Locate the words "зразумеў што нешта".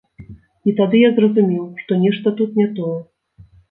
1.21-2.37